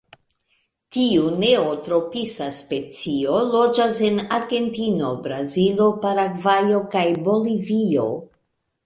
[0.95, 8.09] Tiu neotropisa specio loĝas en Argentino, Brazilo, Paragvajo kaj Bolivio.